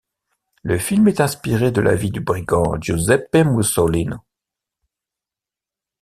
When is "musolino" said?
3.45-4.17